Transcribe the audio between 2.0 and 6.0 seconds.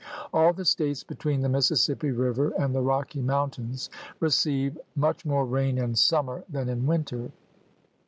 River and the Rocky Mountains receive much more rain in